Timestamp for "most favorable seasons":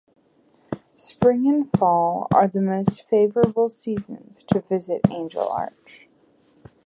2.59-4.43